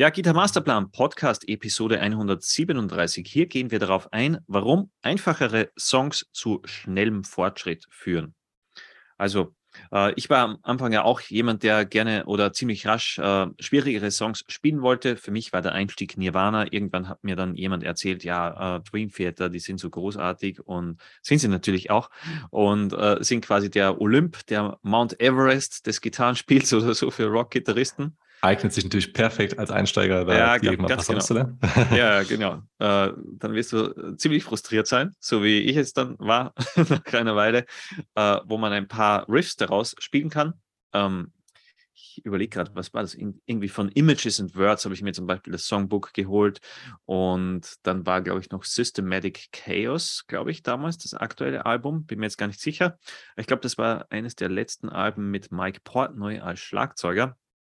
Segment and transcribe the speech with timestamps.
[0.00, 3.28] Ja, Gitar Masterplan Podcast Episode 137.
[3.28, 8.34] Hier gehen wir darauf ein, warum einfachere Songs zu schnellem Fortschritt führen.
[9.18, 9.54] Also,
[9.92, 14.10] äh, ich war am Anfang ja auch jemand, der gerne oder ziemlich rasch äh, schwierigere
[14.10, 15.18] Songs spielen wollte.
[15.18, 16.72] Für mich war der Einstieg Nirvana.
[16.72, 20.98] Irgendwann hat mir dann jemand erzählt, ja, äh, Dream Theater, die sind so großartig und
[21.20, 22.08] sind sie natürlich auch
[22.48, 28.16] und äh, sind quasi der Olymp, der Mount Everest des Gitarrenspiels oder so für Rock-Gitarristen
[28.42, 31.20] eignet sich natürlich perfekt als Einsteiger da ja, ganz, ganz genau.
[31.20, 31.58] zu lernen.
[31.94, 32.62] Ja, genau.
[32.78, 37.12] Äh, dann wirst du äh, ziemlich frustriert sein, so wie ich es dann war nach
[37.12, 37.66] einer Weile,
[38.14, 40.54] äh, wo man ein paar Riffs daraus spielen kann.
[40.92, 41.32] Ähm,
[42.02, 43.14] ich überlege gerade, was war das?
[43.14, 46.60] irgendwie von Images and Words habe ich mir zum Beispiel das Songbook geholt
[47.04, 52.06] und dann war, glaube ich, noch Systematic Chaos, glaube ich, damals das aktuelle Album.
[52.06, 52.98] Bin mir jetzt gar nicht sicher.
[53.36, 57.36] Ich glaube, das war eines der letzten Alben mit Mike Portnoy als Schlagzeuger.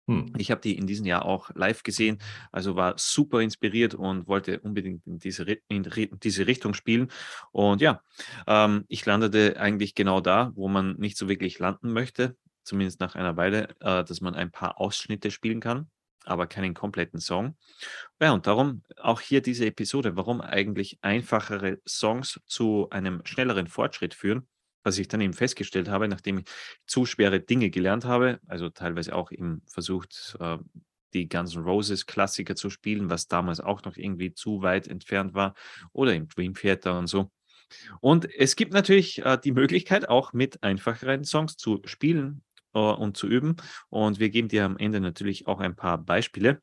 [0.09, 0.33] Hm.
[0.37, 2.19] Ich habe die in diesem Jahr auch live gesehen,
[2.51, 5.89] also war super inspiriert und wollte unbedingt in diese, in
[6.23, 7.09] diese Richtung spielen.
[7.53, 8.03] Und ja,
[8.47, 13.15] ähm, ich landete eigentlich genau da, wo man nicht so wirklich landen möchte, zumindest nach
[13.15, 15.89] einer Weile, äh, dass man ein paar Ausschnitte spielen kann,
[16.25, 17.57] aber keinen kompletten Song.
[18.21, 24.15] Ja, und darum auch hier diese Episode, warum eigentlich einfachere Songs zu einem schnelleren Fortschritt
[24.15, 24.49] führen
[24.83, 26.45] was ich dann eben festgestellt habe, nachdem ich
[26.87, 30.59] zu schwere Dinge gelernt habe, also teilweise auch eben versucht, äh,
[31.15, 35.35] die Guns N' Roses Klassiker zu spielen, was damals auch noch irgendwie zu weit entfernt
[35.35, 35.55] war,
[35.93, 37.31] oder im Dream Theater und so.
[38.01, 42.43] Und es gibt natürlich äh, die Möglichkeit, auch mit einfacheren Songs zu spielen
[42.75, 43.57] äh, und zu üben.
[43.89, 46.61] Und wir geben dir am Ende natürlich auch ein paar Beispiele.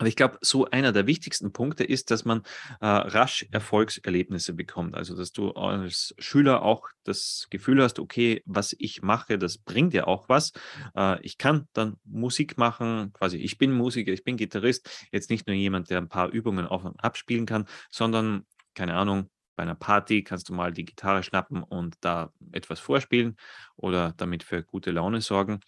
[0.00, 2.42] Aber ich glaube, so einer der wichtigsten Punkte ist, dass man
[2.80, 4.94] äh, rasch Erfolgserlebnisse bekommt.
[4.94, 9.92] Also, dass du als Schüler auch das Gefühl hast, okay, was ich mache, das bringt
[9.92, 10.52] ja auch was.
[10.96, 15.46] Äh, ich kann dann Musik machen, quasi ich bin Musiker, ich bin Gitarrist, jetzt nicht
[15.46, 19.74] nur jemand, der ein paar Übungen auf und abspielen kann, sondern, keine Ahnung, bei einer
[19.74, 23.36] Party kannst du mal die Gitarre schnappen und da etwas vorspielen
[23.76, 25.60] oder damit für gute Laune sorgen.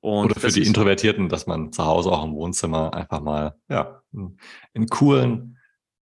[0.00, 4.02] Und oder für die Introvertierten, dass man zu Hause auch im Wohnzimmer einfach mal ja,
[4.12, 5.56] einen coolen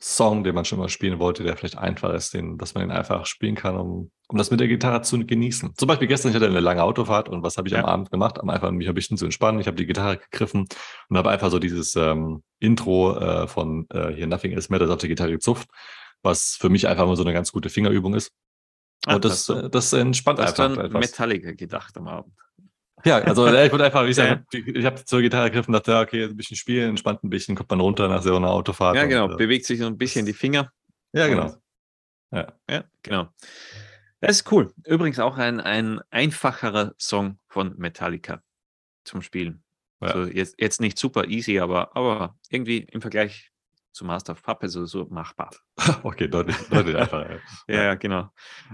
[0.02, 2.90] Song, den man schon mal spielen wollte, der vielleicht einfach ist, den, dass man ihn
[2.90, 5.74] einfach spielen kann, um, um das mit der Gitarre zu genießen.
[5.76, 7.80] Zum Beispiel gestern, ich hatte eine lange Autofahrt und was habe ich ja.
[7.80, 8.40] am Abend gemacht?
[8.40, 9.60] Am einfach mich ein bisschen zu entspannen.
[9.60, 10.66] Ich habe die Gitarre gegriffen
[11.10, 15.00] und habe einfach so dieses ähm, Intro äh, von äh, hier Nothing Is Matters auf
[15.00, 15.68] die Gitarre gezupft
[16.22, 18.32] was für mich einfach mal so eine ganz gute Fingerübung ist.
[19.06, 20.58] Ah, und das, das, das entspannt einfach.
[20.58, 22.34] Hast du an Metallica gedacht am Abend?
[23.04, 24.60] Ja, also ich würde einfach, wie gesagt, ja.
[24.66, 27.70] ich habe zur Gitarre gegriffen und dachte, okay, ein bisschen spielen, entspannt ein bisschen, kommt
[27.70, 28.96] man runter nach so einer Autofahrt.
[28.96, 30.70] Ja, genau, und, äh, bewegt sich so ein bisschen die Finger.
[31.12, 31.54] Ja, genau.
[32.30, 33.28] Ja, ja genau.
[34.20, 34.72] Das ist cool.
[34.84, 38.42] Übrigens auch ein, ein einfacherer Song von Metallica
[39.04, 39.64] zum Spielen.
[40.02, 40.08] Ja.
[40.08, 43.50] Also jetzt, jetzt nicht super easy, aber, aber irgendwie im Vergleich
[43.92, 45.50] zu Master of Puppets oder so machbar.
[46.02, 47.40] okay, deutlich, deutlich einfacher.
[47.68, 48.30] ja, ja, genau.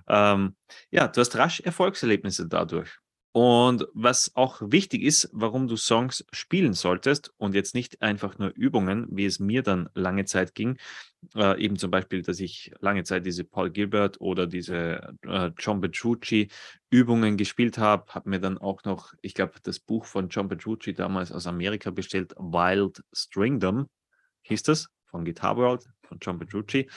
[0.09, 0.57] Ähm,
[0.91, 2.91] ja, du hast rasch Erfolgserlebnisse dadurch.
[3.39, 8.49] Und was auch wichtig ist, warum du Songs spielen solltest und jetzt nicht einfach nur
[8.55, 10.79] Übungen, wie es mir dann lange Zeit ging,
[11.35, 15.83] äh, eben zum Beispiel, dass ich lange Zeit diese Paul Gilbert oder diese äh, John
[15.83, 16.49] Petrucci
[16.89, 20.95] Übungen gespielt habe, habe mir dann auch noch, ich glaube, das Buch von John Petrucci
[20.95, 23.91] damals aus Amerika bestellt, Wild Stringdom
[24.45, 26.91] hieß das von Guitar World, von John Petrucci.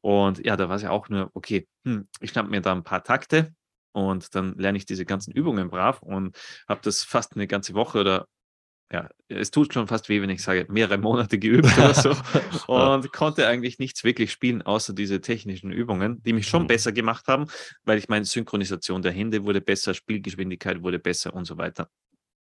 [0.00, 2.84] Und ja, da war es ja auch nur, okay, hm, ich schnapp mir da ein
[2.84, 3.54] paar Takte
[3.92, 6.36] und dann lerne ich diese ganzen Übungen brav und
[6.66, 8.26] habe das fast eine ganze Woche oder
[8.90, 12.14] ja, es tut schon fast weh, wenn ich sage, mehrere Monate geübt oder so
[12.72, 16.68] und konnte eigentlich nichts wirklich spielen, außer diese technischen Übungen, die mich schon mhm.
[16.68, 17.46] besser gemacht haben,
[17.84, 21.90] weil ich meine, Synchronisation der Hände wurde besser, Spielgeschwindigkeit wurde besser und so weiter.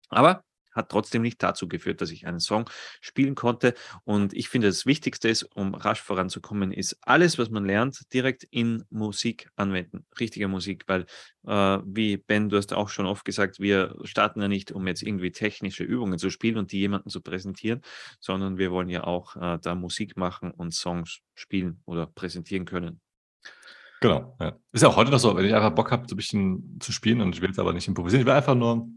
[0.10, 2.70] Aber hat trotzdem nicht dazu geführt, dass ich einen Song
[3.02, 3.74] spielen konnte.
[4.04, 8.44] Und ich finde, das Wichtigste ist, um rasch voranzukommen, ist alles, was man lernt, direkt
[8.44, 10.06] in Musik anwenden.
[10.20, 11.06] Richtige Musik, weil,
[11.46, 15.04] äh, wie Ben, du hast auch schon oft gesagt, wir starten ja nicht, um jetzt
[15.04, 17.82] irgendwie technische Übungen zu spielen und die jemanden zu präsentieren,
[18.20, 23.00] sondern wir wollen ja auch äh, da Musik machen und Songs spielen oder präsentieren können.
[24.04, 24.58] Genau, ja.
[24.74, 26.92] Ist ja auch heute noch so, wenn ich einfach Bock habe, so ein bisschen zu
[26.92, 28.90] spielen und ich will jetzt aber nicht improvisieren, ich will einfach nur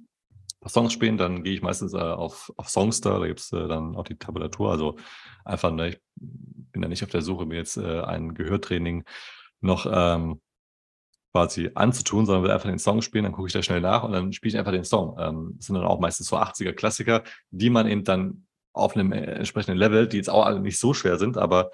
[0.68, 3.96] Songs spielen, dann gehe ich meistens äh, auf, auf Songster, da gibt es äh, dann
[3.96, 4.70] auch die Tabulatur.
[4.70, 4.96] Also
[5.44, 9.04] einfach, ne, ich bin da nicht auf der Suche, mir jetzt äh, ein Gehörtraining
[9.60, 10.40] noch ähm,
[11.32, 14.12] quasi anzutun, sondern will einfach den Song spielen, dann gucke ich da schnell nach und
[14.12, 15.16] dann spiele ich einfach den Song.
[15.18, 19.12] Ähm, das sind dann auch meistens so 80er Klassiker, die man eben dann auf einem
[19.12, 21.70] äh, entsprechenden Level, die jetzt auch alle nicht so schwer sind, aber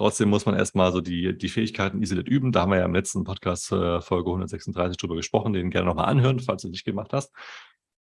[0.00, 2.52] Trotzdem muss man erstmal so die, die Fähigkeiten isoliert üben.
[2.52, 6.06] Da haben wir ja im letzten Podcast äh, Folge 136 drüber gesprochen, den gerne nochmal
[6.06, 7.30] anhören, falls du nicht gemacht hast.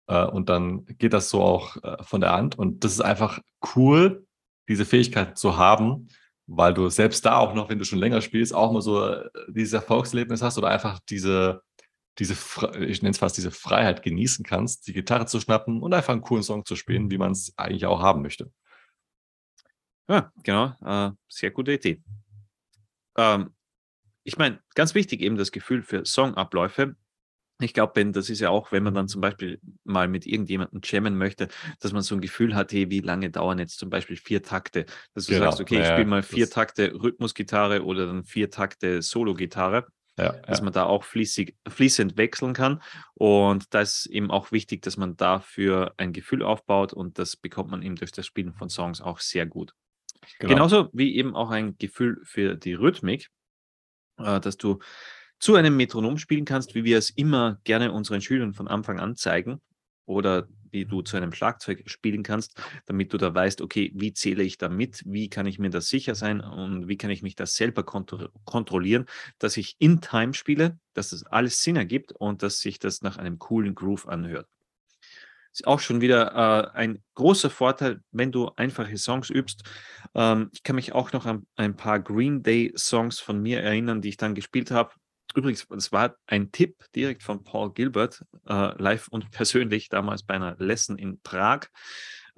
[0.07, 2.59] Äh, und dann geht das so auch äh, von der Hand.
[2.59, 3.41] Und das ist einfach
[3.75, 4.27] cool,
[4.69, 6.09] diese Fähigkeit zu haben,
[6.47, 9.29] weil du selbst da auch noch, wenn du schon länger spielst, auch mal so äh,
[9.49, 11.63] dieses Erfolgserlebnis hast oder einfach diese,
[12.19, 12.35] diese,
[12.81, 16.23] ich nenne es fast diese Freiheit genießen kannst, die Gitarre zu schnappen und einfach einen
[16.23, 18.53] coolen Song zu spielen, wie man es eigentlich auch haben möchte.
[20.09, 21.15] Ja, genau.
[21.29, 22.03] Sehr gute Idee.
[23.17, 23.55] Ähm,
[24.25, 26.97] ich meine, ganz wichtig eben das Gefühl für Songabläufe.
[27.63, 30.81] Ich glaube, Ben, das ist ja auch, wenn man dann zum Beispiel mal mit irgendjemandem
[30.85, 31.49] jammen möchte,
[31.81, 34.87] dass man so ein Gefühl hat, hey, wie lange dauern jetzt zum Beispiel vier Takte?
[35.15, 35.47] Dass du genau.
[35.47, 39.87] sagst, okay, ich spiele mal vier Takte Rhythmusgitarre oder dann vier Takte Solo-Gitarre.
[40.19, 40.65] Ja, dass ja.
[40.65, 42.83] man da auch fließig, fließend wechseln kann.
[43.15, 47.71] Und da ist eben auch wichtig, dass man dafür ein Gefühl aufbaut und das bekommt
[47.71, 49.73] man eben durch das Spielen von Songs auch sehr gut.
[50.39, 50.55] Genau.
[50.55, 53.31] Genauso wie eben auch ein Gefühl für die Rhythmik,
[54.19, 54.81] äh, dass du
[55.43, 59.17] zu einem Metronom spielen kannst, wie wir es immer gerne unseren Schülern von Anfang an
[59.17, 59.61] zeigen.
[60.07, 62.57] Oder wie du zu einem Schlagzeug spielen kannst,
[62.87, 65.89] damit du da weißt, okay, wie zähle ich da mit, wie kann ich mir das
[65.89, 69.07] sicher sein und wie kann ich mich das selber kontro kontrollieren,
[69.41, 73.17] dass ich in Time spiele, dass das alles Sinn ergibt und dass sich das nach
[73.17, 74.47] einem coolen Groove anhört.
[75.53, 79.65] Ist auch schon wieder äh, ein großer Vorteil, wenn du einfache Songs übst.
[80.15, 84.01] Ähm, ich kann mich auch noch an ein paar Green Day Songs von mir erinnern,
[84.01, 84.93] die ich dann gespielt habe.
[85.35, 90.35] Übrigens, das war ein Tipp direkt von Paul Gilbert, äh, live und persönlich, damals bei
[90.35, 91.69] einer Lesson in Prag.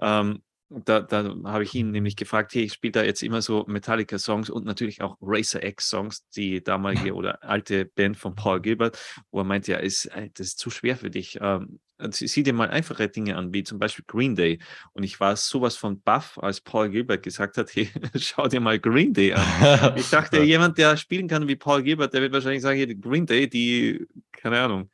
[0.01, 3.65] Ähm, da, da habe ich ihn nämlich gefragt, hey, ich spiele da jetzt immer so
[3.69, 8.99] Metallica-Songs und natürlich auch Racer X-Songs, die damalige oder alte Band von Paul Gilbert,
[9.31, 11.39] wo er meinte, ja, ist, äh, das ist zu schwer für dich.
[11.41, 11.81] Ähm,
[12.11, 14.59] sieh dir mal einfache Dinge an, wie zum Beispiel Green Day.
[14.93, 18.79] Und ich war sowas von baff, als Paul Gilbert gesagt hat, hey, schau dir mal
[18.79, 19.95] Green Day an.
[19.97, 23.27] ich dachte, jemand, der spielen kann wie Paul Gilbert, der wird wahrscheinlich sagen, hey, Green
[23.27, 24.91] Day, die, keine Ahnung,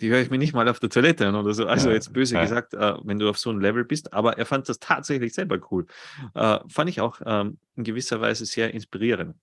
[0.00, 1.66] die höre ich mir nicht mal auf der Toilette an oder so.
[1.66, 2.42] Also jetzt böse ja.
[2.42, 4.12] gesagt, äh, wenn du auf so einem Level bist.
[4.12, 5.86] Aber er fand das tatsächlich selber cool.
[6.34, 9.36] Äh, fand ich auch ähm, in gewisser Weise sehr inspirierend.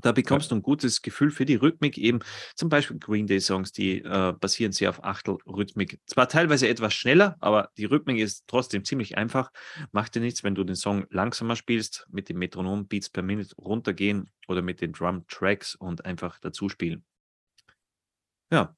[0.00, 0.50] Da bekommst ja.
[0.50, 2.20] du ein gutes Gefühl für die Rhythmik, eben
[2.54, 6.00] zum Beispiel Green Day Songs, die äh, basieren sehr auf Achtelrhythmik.
[6.06, 9.52] Zwar teilweise etwas schneller, aber die Rhythmik ist trotzdem ziemlich einfach.
[9.92, 13.54] Macht dir nichts, wenn du den Song langsamer spielst, mit dem Metronom Beats per Minute
[13.56, 17.04] runtergehen oder mit den Drum Tracks und einfach dazu spielen.
[18.50, 18.74] Ja,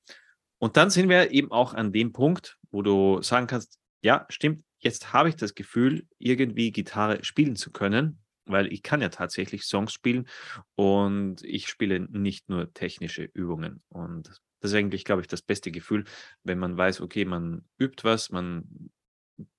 [0.58, 4.64] und dann sind wir eben auch an dem Punkt, wo du sagen kannst, ja, stimmt,
[4.78, 9.64] jetzt habe ich das Gefühl, irgendwie Gitarre spielen zu können, weil ich kann ja tatsächlich
[9.64, 10.28] Songs spielen
[10.74, 13.82] und ich spiele nicht nur technische Übungen.
[13.88, 14.28] Und
[14.60, 16.04] das ist eigentlich, glaube ich, das beste Gefühl,
[16.42, 18.90] wenn man weiß, okay, man übt was, man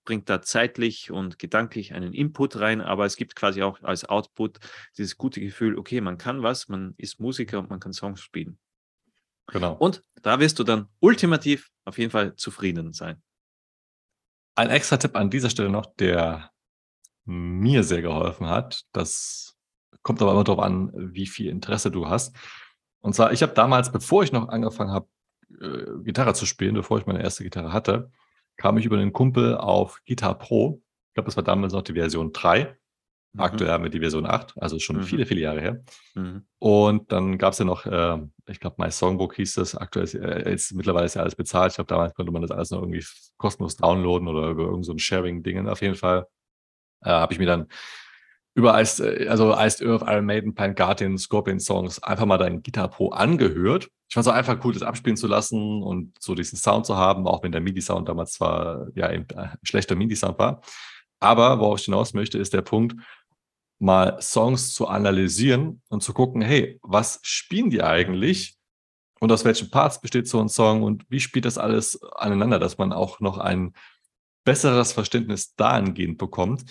[0.06, 4.60] bringt da zeitlich und gedanklich einen Input rein, aber es gibt quasi auch als Output
[4.98, 8.58] dieses gute Gefühl, okay, man kann was, man ist Musiker und man kann Songs spielen.
[9.48, 9.74] Genau.
[9.74, 13.22] Und da wirst du dann ultimativ auf jeden Fall zufrieden sein.
[14.56, 16.52] Ein extra Tipp an dieser Stelle noch, der
[17.26, 18.84] mir sehr geholfen hat.
[18.92, 19.56] Das
[20.04, 22.36] kommt aber immer darauf an, wie viel Interesse du hast.
[23.02, 25.08] Und zwar, ich habe damals, bevor ich noch angefangen habe,
[25.62, 28.12] äh, Gitarre zu spielen, bevor ich meine erste Gitarre hatte,
[28.58, 30.82] kam ich über einen Kumpel auf Guitar Pro.
[31.10, 32.78] Ich glaube, das war damals noch die Version 3.
[33.34, 33.42] Mhm.
[33.42, 35.04] Aktuell haben wir die Version 8, also schon mhm.
[35.04, 35.84] viele, viele Jahre her.
[36.16, 36.46] Mhm.
[36.60, 38.18] Und dann gab es ja noch, äh,
[38.48, 39.76] ich glaube, My Songbook hieß das.
[39.76, 41.72] Aktuell ist, äh, ist, mittlerweile ist ja alles bezahlt.
[41.72, 43.06] Ich glaube, damals konnte man das alles noch irgendwie
[43.38, 45.68] kostenlos downloaden oder über irgendein so Sharing-Dingen.
[45.68, 46.28] Auf jeden Fall
[47.06, 47.68] äh, habe ich mir dann
[48.56, 52.64] über Iced, äh, also Iced Earth, Iron Maiden, Pine Guardian, Scorpion Songs einfach mal dein
[52.64, 53.90] Guitar Pro angehört.
[54.08, 56.96] Ich fand es auch einfach cool, das abspielen zu lassen und so diesen Sound zu
[56.96, 60.62] haben, auch wenn der MIDI-Sound damals zwar ja eben äh, schlechter MIDI-Sound war.
[61.20, 62.96] Aber worauf ich hinaus möchte, ist der Punkt,
[63.80, 68.56] mal Songs zu analysieren und zu gucken, hey, was spielen die eigentlich?
[69.20, 72.78] Und aus welchen Parts besteht so ein Song und wie spielt das alles aneinander, dass
[72.78, 73.74] man auch noch ein
[74.44, 76.66] besseres Verständnis dahingehend bekommt.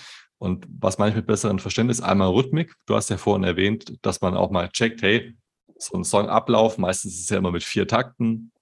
[0.45, 2.03] Und was meine ich mit besserem Verständnis?
[2.03, 2.75] Einmal Rhythmik.
[2.85, 5.35] Du hast ja vorhin erwähnt, dass man auch mal checkt, hey,
[5.79, 8.53] so ein Songablauf, meistens ist es ja immer mit vier Takten,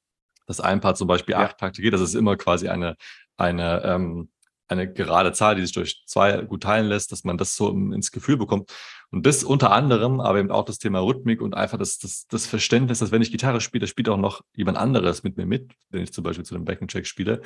[0.47, 1.93] dass ein Part zum Beispiel acht Takte geht.
[1.93, 2.97] Das ist immer quasi eine,
[3.37, 4.29] eine ähm,
[4.69, 8.11] eine gerade Zahl, die sich durch zwei gut teilen lässt, dass man das so ins
[8.11, 8.73] Gefühl bekommt.
[9.11, 12.47] Und das unter anderem, aber eben auch das Thema Rhythmik und einfach das, das, das
[12.47, 16.03] Verständnis, dass wenn ich Gitarre spiele, spielt auch noch jemand anderes mit mir mit, wenn
[16.03, 17.43] ich zum Beispiel zu einem Backing-Track spiele,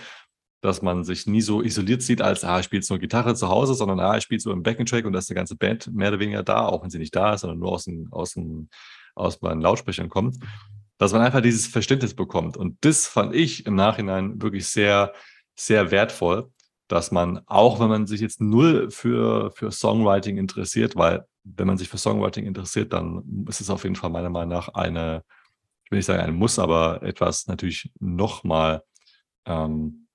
[0.61, 3.75] dass man sich nie so isoliert sieht, als, ah, spiele jetzt nur Gitarre zu Hause,
[3.75, 6.21] sondern, ah, ich spiele so im Backing-Track und da ist eine ganze Band mehr oder
[6.21, 8.71] weniger da, auch wenn sie nicht da ist, sondern nur aus, den, aus, den,
[9.15, 10.39] aus meinen Lautsprechern kommt,
[10.99, 12.57] dass man einfach dieses Verständnis bekommt.
[12.57, 15.13] Und das fand ich im Nachhinein wirklich sehr,
[15.55, 16.51] sehr wertvoll,
[16.89, 21.79] dass man, auch wenn man sich jetzt null für, für Songwriting interessiert, weil wenn man
[21.79, 25.23] sich für Songwriting interessiert, dann ist es auf jeden Fall meiner Meinung nach eine,
[25.85, 28.83] ich will nicht sagen ein Muss, aber etwas natürlich nochmal
[29.45, 30.06] ähm,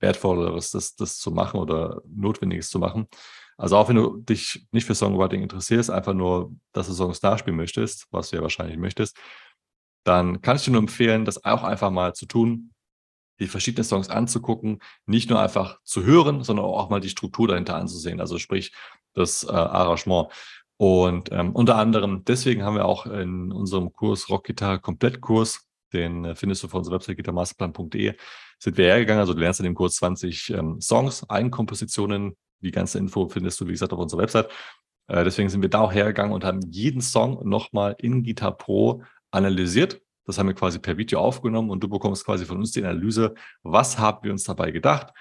[0.00, 3.08] Wertvolleres, das, das zu machen oder Notwendiges zu machen.
[3.56, 7.56] Also auch wenn du dich nicht für Songwriting interessierst, einfach nur, dass du Songs nachspielen
[7.56, 9.16] möchtest, was du ja wahrscheinlich möchtest,
[10.04, 12.72] dann kann ich dir nur empfehlen, das auch einfach mal zu tun,
[13.40, 17.76] die verschiedenen Songs anzugucken, nicht nur einfach zu hören, sondern auch mal die Struktur dahinter
[17.76, 18.72] anzusehen, also sprich
[19.14, 20.28] das äh, Arrangement.
[20.76, 26.34] Und ähm, unter anderem, deswegen haben wir auch in unserem Kurs Rockgitarre Komplettkurs, den äh,
[26.34, 28.14] findest du auf unserer Website gitarmasterplan.de,
[28.58, 29.20] sind wir hergegangen.
[29.20, 32.36] Also du lernst in dem Kurs 20 ähm, Songs, Eigenkompositionen.
[32.60, 34.48] Die ganze Info findest du, wie gesagt, auf unserer Website.
[35.08, 39.02] Äh, deswegen sind wir da auch hergegangen und haben jeden Song nochmal in Guitar Pro
[39.30, 40.00] analysiert.
[40.26, 43.34] Das haben wir quasi per Video aufgenommen und du bekommst quasi von uns die Analyse,
[43.62, 45.14] was haben wir uns dabei gedacht,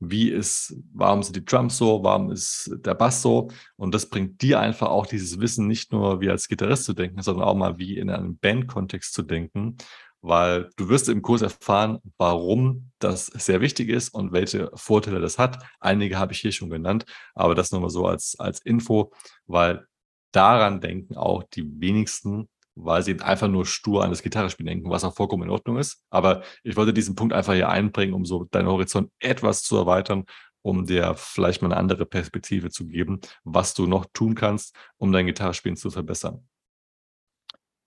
[0.00, 4.42] wie ist, warum sind die Drums so, warum ist der Bass so und das bringt
[4.42, 7.78] dir einfach auch dieses Wissen, nicht nur wie als Gitarrist zu denken, sondern auch mal
[7.78, 9.76] wie in einem Bandkontext zu denken,
[10.22, 15.38] weil du wirst im Kurs erfahren, warum das sehr wichtig ist und welche Vorteile das
[15.38, 15.64] hat.
[15.80, 19.12] Einige habe ich hier schon genannt, aber das nur mal so als, als Info,
[19.46, 19.86] weil
[20.32, 22.48] daran denken auch die wenigsten
[22.84, 26.04] weil sie einfach nur stur an das Gitarrespielen denken, was auch vollkommen in Ordnung ist.
[26.10, 30.24] Aber ich wollte diesen Punkt einfach hier einbringen, um so deinen Horizont etwas zu erweitern,
[30.62, 35.12] um dir vielleicht mal eine andere Perspektive zu geben, was du noch tun kannst, um
[35.12, 36.46] dein Gitarrespielen zu verbessern.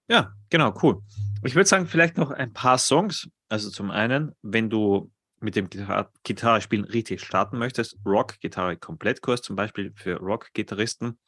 [0.09, 1.01] Ja, genau, cool.
[1.45, 3.27] Ich würde sagen, vielleicht noch ein paar Songs.
[3.49, 9.91] Also zum einen, wenn du mit dem Gitar Gitarrespielen richtig starten möchtest, Rock-Gitarre-Komplettkurs zum Beispiel
[9.95, 11.19] für Rock-Gitarristen.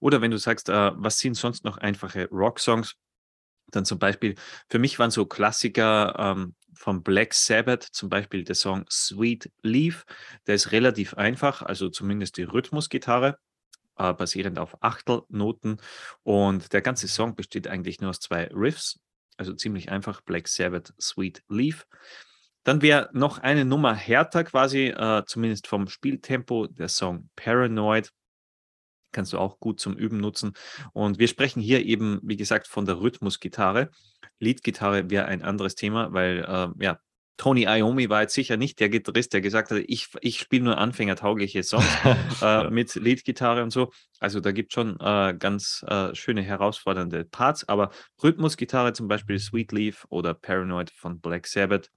[0.00, 2.96] Oder wenn du sagst, äh, was sind sonst noch einfache Rock-Songs,
[3.70, 4.34] dann zum Beispiel,
[4.68, 10.04] für mich waren so Klassiker ähm, von Black Sabbath, zum Beispiel der Song Sweet Leaf.
[10.46, 13.38] Der ist relativ einfach, also zumindest die Rhythmusgitarre,
[13.96, 15.80] äh, basierend auf Achtelnoten.
[16.24, 19.00] Und der ganze Song besteht eigentlich nur aus zwei Riffs,
[19.36, 21.86] also ziemlich einfach, Black Sabbath Sweet Leaf.
[22.64, 28.10] Dann wäre noch eine Nummer härter quasi, äh, zumindest vom Spieltempo, der Song Paranoid.
[29.12, 30.54] Kannst du auch gut zum Üben nutzen.
[30.92, 33.90] Und wir sprechen hier eben, wie gesagt, von der Rhythmusgitarre.
[34.40, 36.98] Leadgitarre wäre ein anderes Thema, weil äh, ja,
[37.36, 40.78] Tony Iommi war jetzt sicher nicht der Gitarrist, der gesagt hat, ich, ich spiele nur
[40.78, 41.86] anfängertaugliche Songs
[42.42, 43.90] äh, mit Leadgitarre und so.
[44.20, 47.90] Also da gibt es schon äh, ganz äh, schöne, herausfordernde Parts, aber
[48.22, 51.90] Rhythmusgitarre zum Beispiel Sweet Leaf oder Paranoid von Black Sabbath.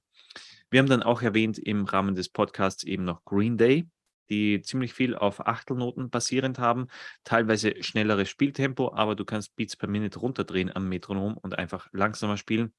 [0.69, 3.87] Wir haben dann auch erwähnt im Rahmen des Podcasts eben noch Green Day,
[4.29, 6.87] die ziemlich viel auf Achtelnoten basierend haben,
[7.23, 12.37] teilweise schnelleres Spieltempo, aber du kannst Beats per Minute runterdrehen am Metronom und einfach langsamer
[12.37, 12.73] spielen.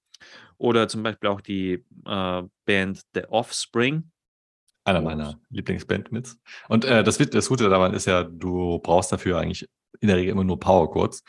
[0.56, 4.10] Oder zum Beispiel auch die äh, Band The Offspring.
[4.84, 6.40] Einer meiner Lieblingsbandmits.
[6.68, 9.68] Und äh, das, das Gute daran ist ja, du brauchst dafür eigentlich
[10.00, 11.22] in der Regel immer nur Power Chords.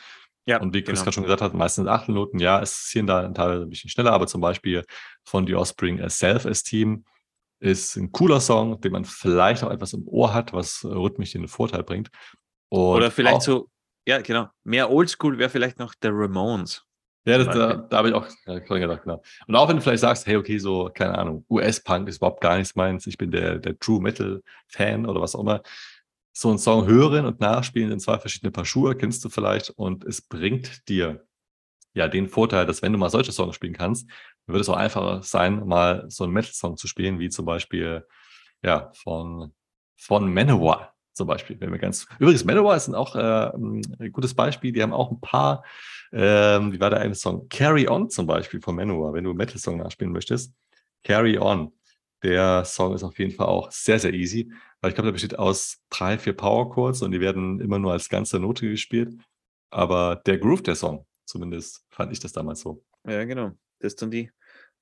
[0.46, 1.04] Ja, und wie Chris genau.
[1.04, 4.12] gerade schon gesagt hat, meistens Achtelnoten, ja, es ist hier da teilweise ein bisschen schneller,
[4.12, 4.84] aber zum Beispiel
[5.24, 7.04] von The Offspring Self-Esteem
[7.60, 11.46] ist ein cooler Song, den man vielleicht auch etwas im Ohr hat, was rhythmisch den
[11.46, 12.10] Vorteil bringt.
[12.70, 13.68] Und Oder vielleicht auch, so,
[14.06, 14.48] ja, genau.
[14.64, 16.84] Mehr Oldschool wäre vielleicht noch der Ramones.
[17.26, 19.22] Ja, das, da, da habe ich auch dran gedacht, genau.
[19.46, 22.56] Und auch wenn du vielleicht sagst, hey, okay, so, keine Ahnung, US-Punk ist überhaupt gar
[22.56, 25.62] nichts meins, ich bin der, der True Metal-Fan oder was auch immer,
[26.32, 30.04] so einen Song hören und nachspielen in zwei verschiedene Paar Schuhe, kennst du vielleicht, und
[30.04, 31.26] es bringt dir
[31.94, 34.08] ja den Vorteil, dass wenn du mal solche Songs spielen kannst,
[34.46, 38.06] dann wird es auch einfacher sein, mal so einen Metal-Song zu spielen, wie zum Beispiel
[38.62, 39.52] ja von,
[39.96, 41.60] von Manowar zum Beispiel.
[41.60, 44.72] Wenn wir ganz Übrigens, Manowar ist auch äh, ein gutes Beispiel.
[44.72, 45.64] Die haben auch ein paar,
[46.12, 47.48] ähm, wie war der eine Song?
[47.48, 50.52] Carry On zum Beispiel von Manowar, wenn du einen Metal-Song nachspielen möchtest.
[51.04, 51.72] Carry On.
[52.22, 54.52] Der Song ist auf jeden Fall auch sehr, sehr easy.
[54.80, 57.92] Weil ich glaube, der besteht aus drei, vier Power Chords und die werden immer nur
[57.92, 59.14] als ganze Note gespielt.
[59.70, 62.84] Aber der Groove der Song, zumindest fand ich das damals so.
[63.06, 63.52] Ja, genau.
[63.78, 64.30] Das ist dann die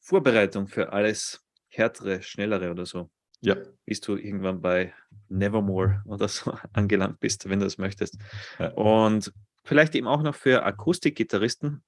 [0.00, 3.10] Vorbereitung für alles härtere, schnellere oder so.
[3.40, 3.56] Ja.
[3.84, 4.92] Bis du irgendwann bei
[5.28, 8.18] Nevermore oder so angelangt bist, wenn du das möchtest.
[8.58, 8.72] Ja.
[8.72, 9.32] Und
[9.64, 11.84] vielleicht eben auch noch für Akustikgitarristen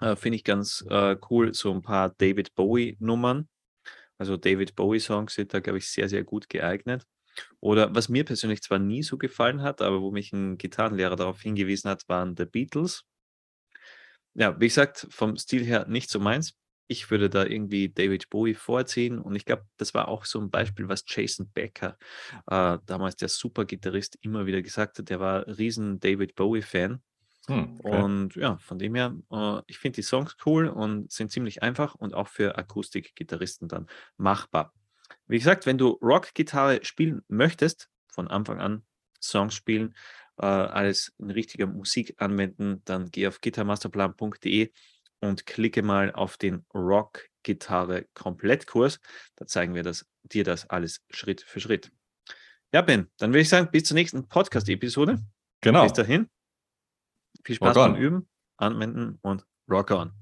[0.00, 3.48] äh, finde ich ganz äh, cool so ein paar David Bowie Nummern.
[4.18, 7.04] Also David Bowie Songs sind da, glaube ich, sehr, sehr gut geeignet.
[7.60, 11.40] Oder was mir persönlich zwar nie so gefallen hat, aber wo mich ein Gitarrenlehrer darauf
[11.40, 13.04] hingewiesen hat, waren The Beatles.
[14.38, 16.54] Ja, wie gesagt, vom Stil her nicht so meins.
[16.88, 20.50] Ich würde da irgendwie David Bowie vorziehen und ich glaube, das war auch so ein
[20.50, 21.96] Beispiel, was Jason Becker,
[22.46, 25.08] äh, damals der Supergitarrist, immer wieder gesagt hat.
[25.08, 27.02] Der war riesen David Bowie-Fan.
[27.48, 28.02] Hm, okay.
[28.02, 31.94] Und ja, von dem her, äh, ich finde die Songs cool und sind ziemlich einfach
[31.94, 34.72] und auch für Akustikgitarristen dann machbar.
[35.26, 38.82] Wie gesagt, wenn du Rock-Gitarre spielen möchtest, von Anfang an
[39.20, 39.94] Songs spielen,
[40.38, 44.70] äh, alles in richtiger Musik anwenden, dann geh auf gitarmasterplan.de
[45.20, 49.00] und klicke mal auf den Rock Gitarre Komplettkurs.
[49.36, 51.92] Da zeigen wir das, dir das alles Schritt für Schritt.
[52.72, 55.22] Ja, Ben, dann würde ich sagen, bis zur nächsten Podcast-Episode.
[55.60, 55.84] Genau.
[55.84, 56.28] Bis dahin.
[57.44, 60.12] Viel Spaß beim Üben, Anwenden und Rock on.